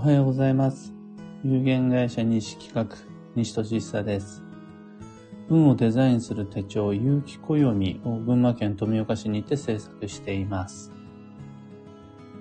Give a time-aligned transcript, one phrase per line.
[0.00, 0.94] はようございます。
[1.42, 2.96] 有限会社西企画、
[3.34, 4.44] 西俊久です。
[5.48, 10.92] 運をデザインする手帳、有機暦を群馬県富岡市にて制作しています。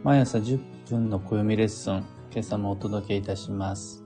[0.04, 4.04] 毎朝10分の暦レッスン、今朝もお届けいたします。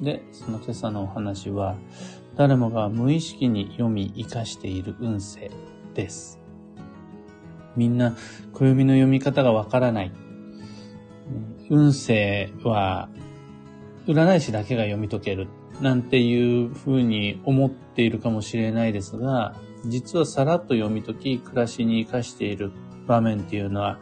[0.00, 1.74] で、その今朝のお話は、
[2.36, 5.50] 誰もが無意識に読み活かしている運勢
[5.94, 6.38] です。
[7.74, 8.14] みんな、
[8.52, 10.12] 暦の読み方がわからない。
[11.72, 13.08] 運勢は、
[14.06, 15.48] 占い師だけが読み解ける。
[15.80, 22.72] なんていうふうに思っているかもしれないですが、実はさらっと読み解き、暮らしに活かしている
[23.06, 23.98] 場面っていうのは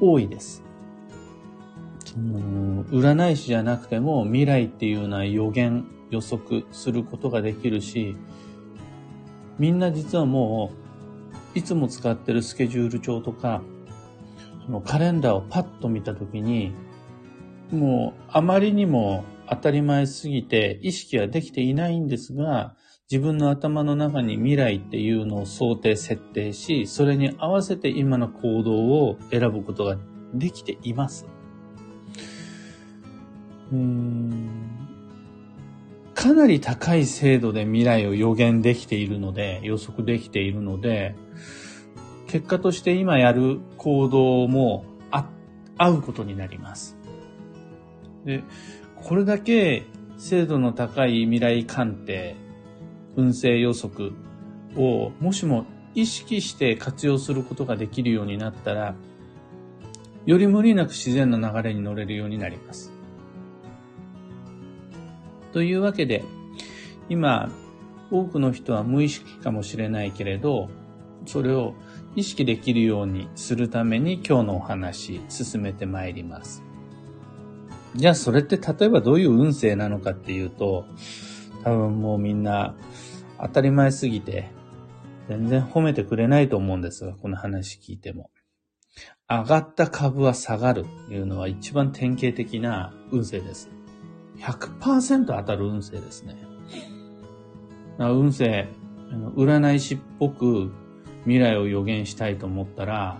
[0.00, 0.64] 多いです。
[2.16, 8.16] うん占い師じゃなくても未来っていうのは予言、予測することができるし、
[9.60, 10.72] みんな実はも
[11.54, 13.62] う、いつも使ってるスケジュール帳とか、
[14.70, 16.72] のカレンダーをパッと見たときに、
[17.70, 22.74] もうあまりにも当たり前すぎて意識はできていないんですが、
[23.10, 29.96] 自分の頭の中に未来っていうのを想定設定し、それに合わせて今の行動を選ぶことが
[30.32, 31.26] できています。
[33.72, 34.70] うん
[36.14, 41.16] かなり高い精度で未来を予言できているので、予測できているので、
[42.30, 45.28] 結果として今やる行動もあ
[45.76, 46.96] 合うことになります。
[48.24, 48.44] で、
[48.94, 49.84] これだけ
[50.16, 52.36] 精度の高い未来鑑定、
[53.16, 54.12] 運勢予測
[54.76, 58.94] をもしも意識して活用することができるようになったら、
[60.24, 62.92] より無理なく自然な流れに乗れるようになります。
[65.52, 66.22] というわけで、
[67.08, 67.50] 今、
[68.12, 70.68] 多くの人は無意識かもしれないけれど、
[71.26, 71.74] それを
[72.16, 76.62] 意識できるようにするために今日のお話進めてまいります。
[77.94, 80.84] じゃあそれって例えばどういう運勢なのかっていうと、
[81.64, 82.74] 多分もうみんな
[83.40, 84.50] 当たり前すぎて
[85.28, 88.30] 全然褒めてくれないと思うんですが、この話聞いても。
[89.28, 93.70] 上がった株は下がるというのは一番典型的な運勢です。
[94.38, 96.36] 100%当たる運勢ですね。
[97.98, 98.68] 運勢、
[99.36, 100.72] 占い師っぽく
[101.24, 103.18] 未来を予言したいと思ったら、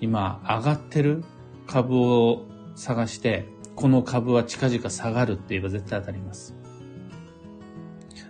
[0.00, 1.24] 今上がってる
[1.66, 2.44] 株を
[2.74, 6.54] 探して、この株は近々下がるって言えば絶対当たります。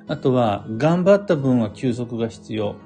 [0.09, 2.77] あとは、頑張った分は休息が必要。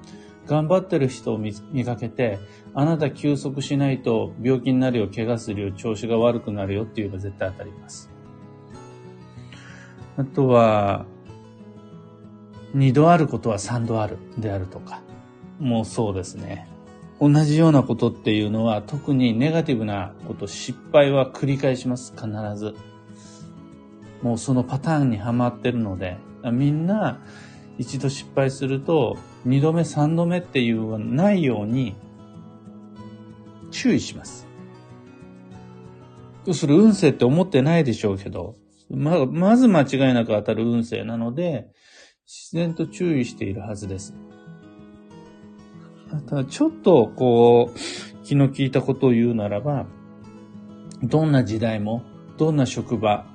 [0.47, 2.39] 頑張ってる人を見見かけて、
[2.75, 8.11] あなた休息しないと病気になるよ、怪我するよ、調子が悪くなるよって言えば絶対当たります。
[10.17, 11.07] あとは、
[12.75, 15.03] 二度あることは三度あるであるとか、
[15.61, 16.67] もうそうですね。
[17.21, 22.75] 同じようなことっていうのは特にネガティブなこと、失敗は繰り返します、必ず。
[24.23, 26.17] もうそのパターンにはまってるので、
[26.51, 27.21] みんな
[27.79, 31.95] 一度失敗すると二度目三度目っていうのはないように
[33.71, 34.47] 注意します。
[36.53, 38.57] それ運勢って思ってないでしょうけど、
[38.89, 41.69] ま、まず間違いなく当たる運勢なので、
[42.27, 44.15] 自然と注意しているはずです。
[46.27, 49.87] ただちょっとこう、気の利いたことを言うならば、
[51.03, 52.03] どんな時代も、
[52.37, 53.27] どんな職場、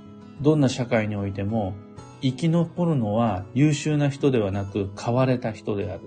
[0.42, 1.74] どんな社会においても、
[2.22, 6.02] 生き残るのは優秀な人ではなく、買われた人である。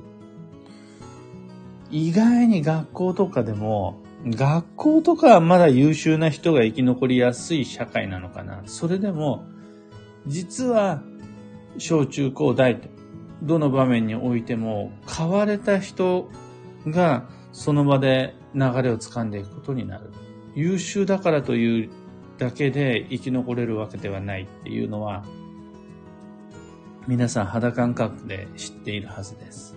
[1.91, 8.63] 意外に学校とかでも、学校とかはまだ優秀な人が生き残りやすい社会なのかな。
[8.67, 9.45] それでも、
[10.27, 11.03] 実は、
[11.79, 12.89] 小中高大と、
[13.43, 16.29] どの場面においても、買われた人
[16.91, 20.11] がその場で流れを掴んでいくことになる。
[20.55, 21.91] 優秀だからという
[22.39, 25.25] だけで生き残れるわけではないっていうのは、
[27.07, 29.77] 皆さん肌感覚で知っているはずです。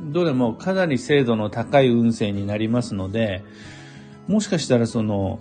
[0.00, 3.44] どれもかなり精度の高い運勢になりますので、
[4.28, 5.40] もしかしたらその、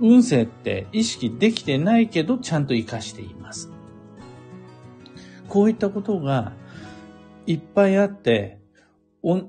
[0.00, 3.70] 運勢って意識できてないけどちゃんと活かしています。
[5.48, 6.52] こういったことが
[7.46, 8.58] いっぱいあって、
[9.22, 9.40] お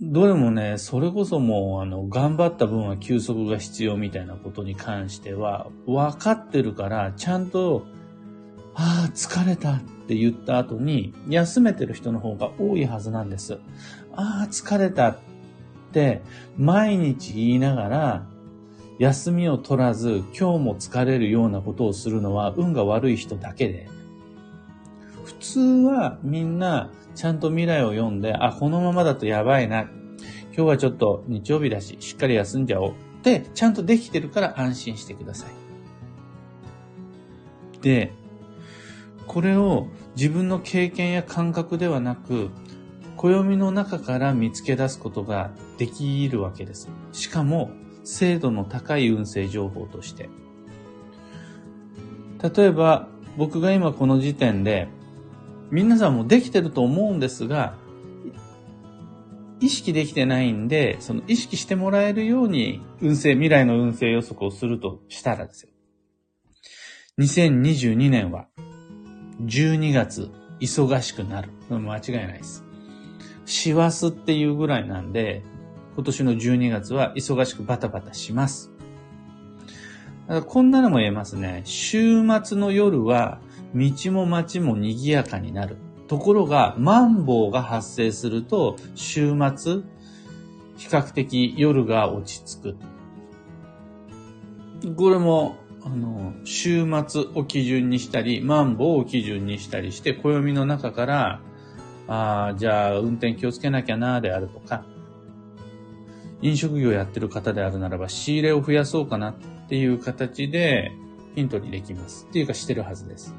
[0.00, 7.86] どれもね、それこそもう、あの、頑張った分は休息が必要みたいなことに関しては、分かってるから、ちゃんと、
[8.74, 13.60] ああ、疲れたって言った後に、休めてる人の方が多いはずなんです。
[14.16, 15.18] ああ、疲れたっ
[15.92, 16.22] て、
[16.56, 18.26] 毎日言いながら、
[18.98, 23.88] 休みを取らず、今日も疲れるようなことをするのは、運が悪い人だけで、
[25.24, 29.82] 普通はみんなちゃんと未来を読んで、あ、このままだとやばいな。
[29.82, 29.90] 今
[30.54, 32.92] 日はちょっと日曜日だし、しっかり休んじゃおう。
[33.22, 35.50] で、ちゃんとできてるから安心してください。
[37.82, 38.12] で、
[39.26, 42.50] これを自分の経験や感覚ではなく、
[43.16, 46.88] 暦の中から見つけ出すことができるわけです。
[47.12, 47.70] しかも、
[48.04, 50.28] 精度の高い運勢情報として。
[52.42, 54.88] 例えば、僕が今この時点で、
[55.72, 57.78] 皆さんもできてると思うんですが、
[59.58, 65.70] 意識できてないんで、その意識してもらえるように運勢、未来の運勢予測をするとしたらですよ。
[67.18, 68.48] 2022年は
[69.40, 70.30] 12月
[70.60, 71.48] 忙しくなる。
[71.70, 72.64] 間違いないです。
[73.46, 75.42] 師走っていうぐらいなんで、
[75.94, 78.70] 今年の12月は忙しくバタバタします。
[80.46, 81.62] こんなのも言えますね。
[81.64, 83.40] 週末の夜は
[83.74, 85.76] 道も街も賑やかになる。
[86.08, 89.82] ところが、マンボウが発生すると、週末、
[90.76, 92.74] 比較的夜が落ち着
[94.84, 94.94] く。
[94.96, 101.40] これも、あの、週末を基準にしたり、マンボウを基準にしたりして、暦の中から、
[102.08, 104.84] ああ、じゃあ運転気をつけなきゃな、であるとか、
[106.42, 109.34] 飲食業やってる方であるならば、仕入れを増やそうかなっ
[109.68, 110.92] ていう形で、
[111.34, 112.26] ヒントにできます。
[112.28, 113.34] っていうかしてるはずです。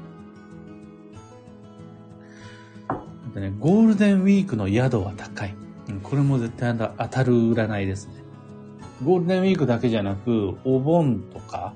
[3.34, 5.54] でね、ゴールデンウィークの宿は高い。
[6.02, 8.14] これも絶対当たる占いですね。
[9.04, 11.74] ゴールデンウィークだけじゃなく、お盆とか、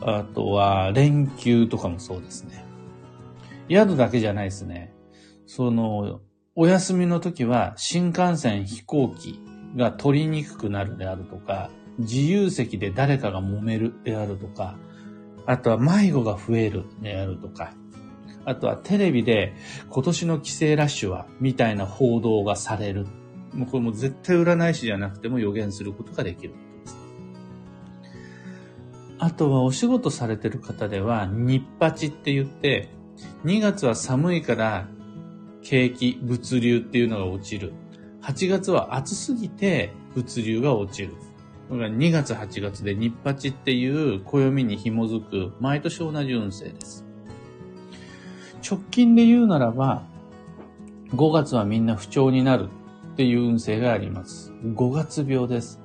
[0.00, 2.64] あとは連休とかもそうですね。
[3.68, 4.94] 宿だけじゃないですね。
[5.46, 6.20] その、
[6.54, 9.40] お休みの時は新幹線、飛行機
[9.76, 14.76] が取りにくくなるであるとか、自由席で誰かが揉めるであるとか、
[15.46, 17.74] あとは迷子が増えるであるとか、
[18.50, 19.54] あとはテレビで
[19.90, 23.06] 今年の帰省ラッシュは、みたいな報道がされる。
[23.54, 26.96] もうこれも絶対占い師じゃなくても予言することができることです。
[29.18, 32.88] あとはお仕事されてる方では、日八って言って、
[33.44, 34.88] 2月は寒いから
[35.62, 37.72] 景気、物流っていうのが落ちる。
[38.22, 41.14] 8月は暑すぎて物流が落ちる。
[41.68, 47.09] これが2月8月で日八っていう暦に紐づく毎年同じ運勢です。
[48.62, 50.02] 直近で言うならば、
[51.14, 52.68] 5月はみんな不調になる
[53.12, 54.52] っていう運勢があります。
[54.62, 55.80] 5月病です。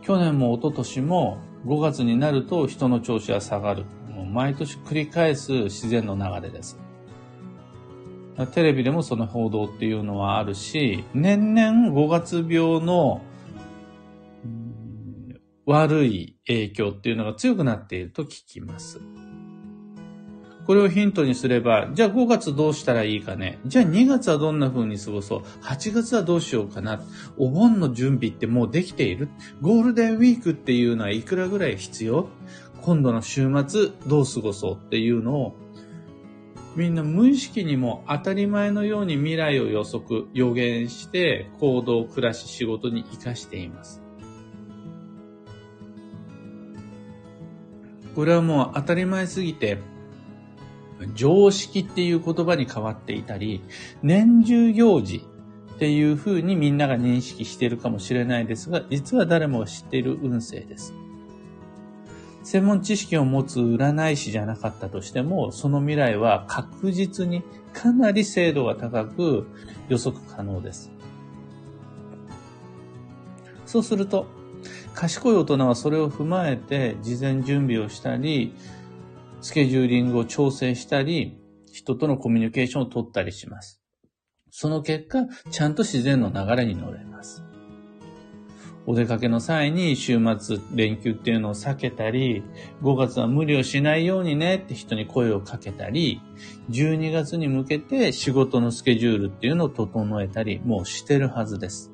[0.00, 3.84] 去年も一昨年も5月になると人の調子は下がる。
[4.08, 6.78] もう毎年繰り返す自然の流れです。
[8.54, 13.20] テレビでもその報道っていうのはあるし、年々5月病の
[15.66, 19.00] 悪い影響っていうのが強くなっていると聞きます。
[20.66, 23.58] これをヒントにすれば、じゃあ5月どうしたらいいかね。
[23.66, 25.42] じゃあ2月はどんな風に過ごそう。
[25.62, 27.02] 8月はどうしようかな。
[27.36, 29.28] お盆の準備ってもうできている。
[29.60, 32.28] ゴールデンウィークっていうのはいくらぐらい必要？
[32.80, 35.56] 今度の週末どう過ごそうっていうのを、
[36.76, 44.00] みんな無意識にも当たり前のように未来を予測、予言して行動、暮らし、仕事に活かしています。
[48.14, 49.78] これはもう当たり前すぎて、
[51.14, 53.62] 常識っていう言葉に変わっていたり、
[54.02, 55.24] 年中行事
[55.74, 60.94] っていう風にみんなが認識しているかもしれないですが、実は誰もが知っている運勢です。
[62.44, 69.46] 専門知識を持つ占い師じゃなかったとしても、その未来は確実にかなり精度が高く
[69.88, 70.90] 予測可能です。
[73.64, 74.26] そうすると、
[74.94, 78.54] 賢い大人はそれを踏まえて事前準備をしたり、
[79.42, 81.36] スケジューリングを調整したり、
[81.72, 83.82] 人とのコミュニケーションを取ったりします。
[84.50, 87.42] その結果、ちゃんと自然の流れに乗れます。
[88.86, 92.44] お出かけの際に週末連休っていうのを避けたり、
[92.82, 96.20] 5月は無理をしないようにねって人に声をかけたり、
[96.70, 101.92] 12月に向けて仕事のスケジュールっていうのを整えたり、もうしてるはずです。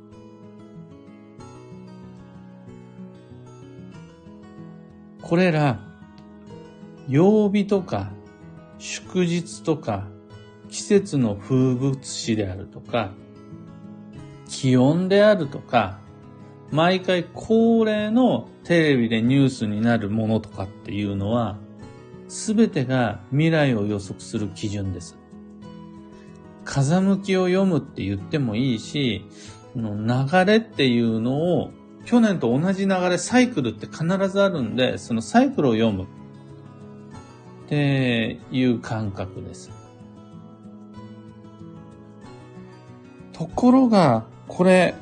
[5.23, 5.88] これら
[7.09, 8.11] 曜日とか
[8.79, 10.07] 祝日とか
[10.69, 13.13] 季節の風物詩であるとか
[14.49, 15.99] 気温であるとか
[16.71, 21.57] 毎回恒例のテレビでニュースになるものとかっていうのは
[22.29, 25.17] 全てが未来を予測する基準です。
[26.65, 29.25] 風向きを読むって言ってもいいし、
[29.75, 31.71] 流れっていうのを
[32.05, 36.07] 去年と同じ流れ、サイクルって必ずあるんで、そのサイクルを読む。
[37.69, 39.71] っていう感覚です。
[43.35, 44.95] ところが、これ、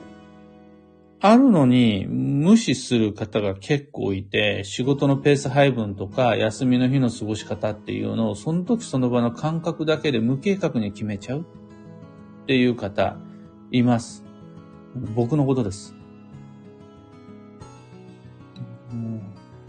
[1.21, 11.45] あるのに無視する方が結構いて、仕事のペース配分とか休みの日の過ごし方っていうのをその時その場の感覚だけで無計画に決めちゃうっ
[12.47, 13.17] ていう方
[13.71, 14.25] います。
[15.15, 15.95] 僕のことです。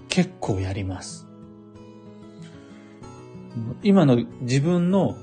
[0.10, 1.27] 結構やります。
[3.84, 5.16] 今の自分の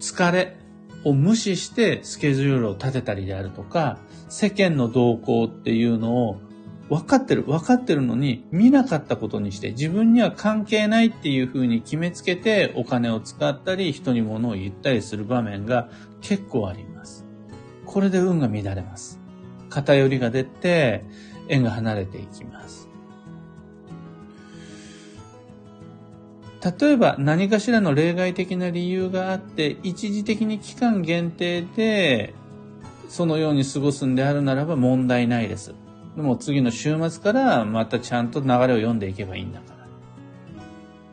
[0.00, 0.56] 疲れ
[1.04, 6.40] を無視してスケジュールを立てたりであるとか、世間の動向っていうのを
[6.88, 15.88] 分かってる、分かってるのに見なかったことにして自分には関係ないっていうふうに決めつけてお金を使ったり人に物を言ったりする場面が
[16.20, 17.24] 結構あります。
[17.86, 19.20] これで運が乱れます。
[19.70, 21.04] 偏りが出て
[21.48, 22.88] 縁が離れていきます。
[26.64, 32.32] 例えば何かしらの例外的な理由があって、一時的に期間限定で
[33.08, 35.74] そのように過ごすんであるならば問題ないです。
[36.16, 39.86] でも次の週末からまたちゃんと流れを読んでいけばいいんだから。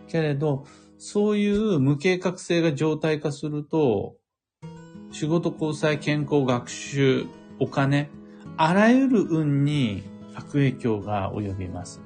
[0.08, 0.66] けれど、
[0.98, 4.16] そういう無計画性が常態化すると、
[5.12, 7.26] 仕事、交際、健康、学習、
[7.60, 8.10] お金、
[8.56, 10.04] あらゆる運に
[10.36, 12.02] 悪影響が及びます。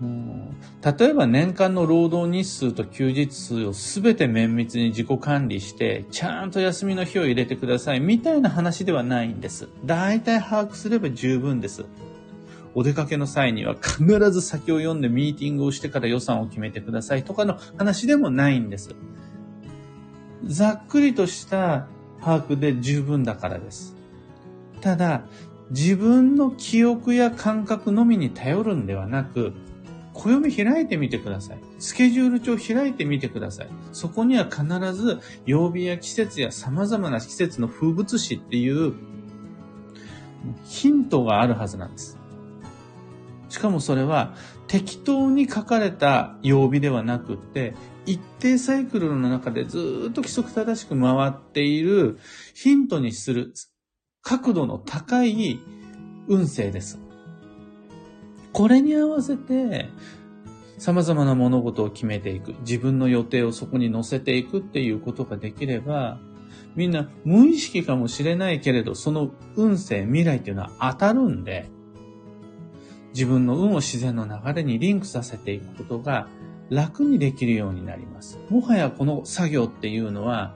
[0.00, 9.68] 例えば年間の労働日数と休日数をすべて綿密に自己管理して、ちゃんと休みの日を入れてくださいみたいな話ではないんです。
[9.84, 11.84] 大体把握すれば十分です。
[12.74, 18.94] お出かけの際には必ず先を読んでミーティングをしてから予算を決めてくださいとかの話でもないんです。
[20.44, 21.88] ざっくりとした
[22.20, 23.96] 把握で十分だからです。
[24.80, 25.24] ただ、
[25.70, 29.52] 自分の記憶や感覚のみに頼るんではなく、
[30.12, 31.58] 暦開いてみてください。
[31.78, 33.68] スケジュール帳開いてみてください。
[33.92, 34.64] そこには必
[34.94, 38.94] ず曜日や季節や様々な季節の風物詩っていう
[40.64, 42.18] ヒントがあるはずなんです。
[43.48, 44.34] しかもそれは
[44.68, 47.74] 適当に書かれた曜日ではなくって、
[48.06, 52.18] 一定サイクルの中でずっと規則正しく回っている
[52.54, 53.52] ヒントにする
[54.22, 55.58] 角度の高い
[56.28, 57.00] 運勢です。
[58.52, 59.88] これに合わせて、
[60.78, 62.54] 様々な物事を決めていく。
[62.60, 66.18] 自分の予定をそこに乗せていくっていうことができれば、
[66.74, 71.68] みんな無意識かもしれないけれど、その運勢、未来っていうのは当たるんで、
[73.12, 76.28] 自分の運を自然の流れにリンクさせていくことが
[76.70, 78.38] 楽にできるようになります。
[78.48, 80.54] もはやこの作業っていうのは、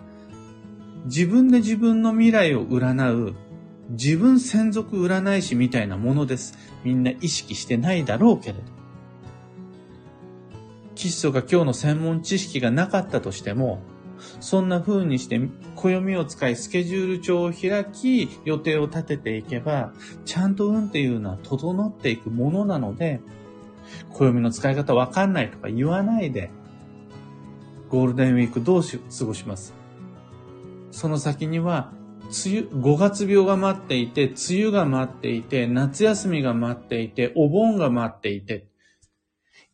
[1.07, 3.35] 自分で自分の未来を占う
[3.91, 6.57] 自分専属占い師みたいなものです。
[6.85, 8.61] みんな意識してないだろうけれど。
[10.95, 13.81] キッソが今日の専門知識がなかったとしても、
[14.41, 15.41] そんな風にして
[15.75, 19.93] 暦を使いスケジュール帳を開き予定を立てていけば、
[20.25, 23.21] ちゃんと運っていうのは整っていくものなので、
[24.11, 26.51] 暦の使い方わかんないとか言わないで、
[27.95, 29.73] ゴールデンウィークどうし過ごします
[30.91, 31.93] その先には
[32.25, 38.67] 梅雨、5月病が待っていて、梅雨が待っていて、夏休みが待っていて、お盆が待っていて、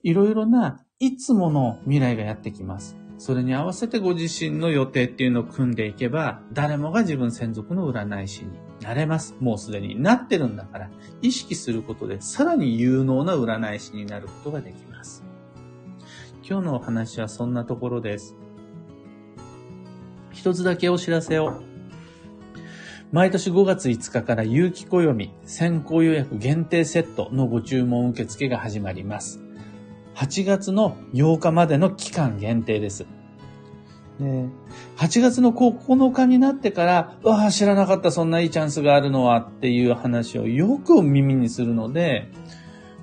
[0.02, 2.97] いろいろないつもの未来がやってきます。
[3.19, 9.37] それに合わせてご自身の予定っていうのを組んでいけば、誰もが自分専属の占い師になれます。
[9.40, 10.90] もうすでになってるんだから、
[11.21, 15.23] 意識することでさらに有能な占い師になることができます。
[16.49, 18.35] 今日のお話はそんなところです。
[20.33, 21.70] 一つだけお知らせを。
[23.12, 29.40] 毎年5月5日から有機暦先行予約限定セットのご注文受付が始まります。
[30.14, 33.07] 8月の8日までの期間限定です。
[34.21, 34.45] で
[34.97, 42.29] 8月の9日になってから、うわあ、知らなかった、そんないいチャンスがあるのはっていう話をよく耳にするので、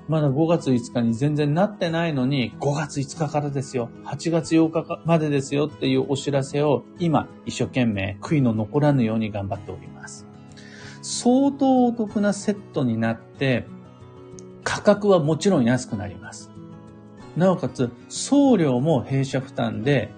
[0.08, 10.26] まだ5月5日に全然なってないのに、5月5日からですよ、8月8日までですよっていうお知らせを今一生懸命悔いの残らぬように頑張っております。
[11.02, 13.66] 相当お得なセットになって、
[14.64, 16.50] 価格はもちろん安くなります。
[17.36, 20.10] なおかつ、送料も弊社負担で、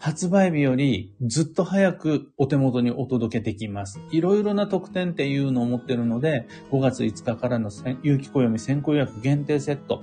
[0.00, 4.00] 発売日よりずっと早くお手元にお届けできます。
[4.10, 7.70] いろいろな特典っていうのを持ってるので、5月5日からの
[8.02, 10.02] 有機暦先行予約限定セット。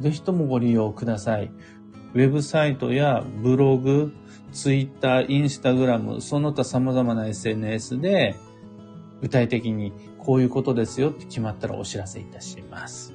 [0.00, 1.50] ぜひともご利用ください。
[2.14, 4.14] ウェブサイトやブログ、
[4.52, 8.34] ツイッター、インスタグラム、その他様々な SNS で
[9.20, 13.13] 具体的にこういうことですよって決まったらお知らせいたします。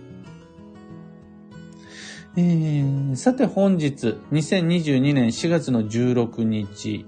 [2.37, 7.05] えー、さて本日、2022年4月の16日、い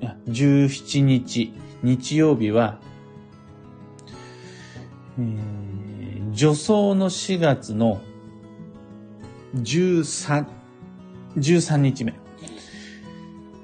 [0.00, 1.54] や、17日、
[1.84, 2.80] 日曜日は、
[5.18, 8.00] えー、助走の4月の
[9.54, 10.46] 13、
[11.36, 12.14] 13日目。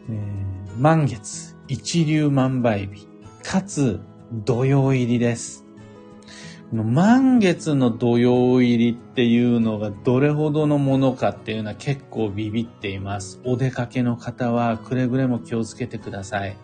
[0.08, 3.08] えー、満月、一流万倍日、
[3.42, 3.98] かつ
[4.32, 5.63] 土曜入りです。
[6.82, 13.40] 満月の土曜入りっていうのがどれほどのものかっていうのは結構ビビっています。
[13.44, 16.56] お出かけの方はくれぐれも気をつけてください。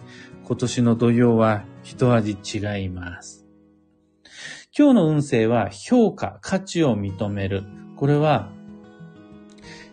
[0.45, 3.47] 今年の土曜は一味違います。
[4.77, 7.63] 今日の運勢は評価、価値を認める。
[7.97, 8.51] これは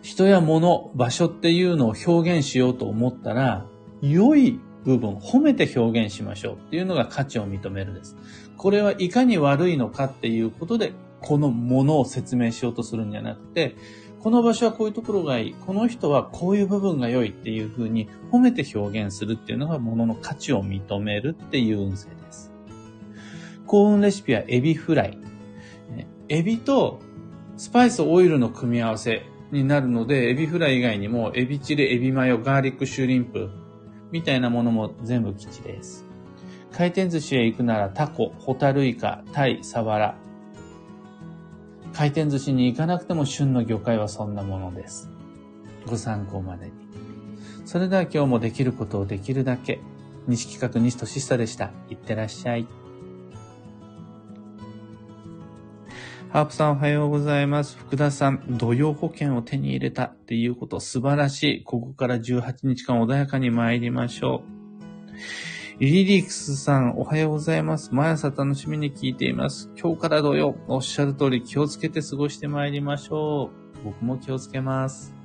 [0.02, 3.66] 人や物、場所っていうのを表現しようと思ったら、
[4.00, 8.16] 良い部分、褒めて表現しましょうっていうのが価値を認めるです。
[8.58, 13.76] これはいかに悪いのかっていうことで、このものを説明しようとするんじゃなくて、
[14.20, 15.54] この場所はこういうところがいい。
[15.54, 22.52] この人はこういう部分が良いっていうふうに褒めて表現するっていうのがものの価値を認めるっていう運勢です。
[23.66, 25.18] 幸運レシピはエビフライ。
[26.28, 27.00] エビと
[27.56, 29.22] スパイスオイルの組み合わせ
[29.52, 33.50] になるので、エビフライ以外にも、エビチリ、エビマヨ、ガーリックシュリンプ、
[34.10, 36.07] みたいなものも全部吉です。
[36.72, 40.14] 回転寿司へ行くならタコ、ホタルイカ、タイ、サワラ。
[41.92, 45.10] 回転寿司に行かなくても旬の魚介はそんなものです。
[45.86, 46.72] ご参考までに。
[47.64, 49.80] それでは今日もできることをできるだけ。
[50.26, 51.72] 西企画西俊久でした。
[51.90, 52.66] いってらっしゃい。
[56.30, 57.78] ハープさんおはようございます。
[57.78, 61.62] 福田さん、土曜保険を手に入れたっていうこと素晴らしい。
[61.64, 65.18] ここから18日間穏やかに参りましょう。
[65.80, 67.94] リリックスさん、おはようございます。
[67.94, 69.70] 毎朝楽しみに聞いています。
[69.80, 73.84] 今日から土曜、おっしゃる通り気をつけて過ごしてまいりましょう。
[73.84, 75.17] 僕も気をつけます。